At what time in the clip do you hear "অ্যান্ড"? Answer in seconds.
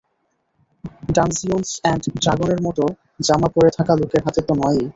1.77-2.03